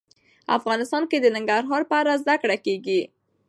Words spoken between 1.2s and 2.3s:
د ننګرهار په اړه